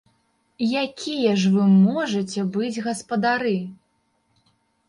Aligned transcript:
Якія 0.83 1.33
ж 1.43 1.51
вы 1.55 1.67
можаце 1.73 2.41
быць 2.57 2.81
гаспадары? 2.89 3.55